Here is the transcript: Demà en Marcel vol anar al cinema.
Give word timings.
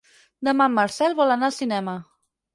Demà 0.47 0.67
en 0.71 0.75
Marcel 0.77 1.15
vol 1.21 1.35
anar 1.37 1.51
al 1.51 1.55
cinema. 1.61 1.97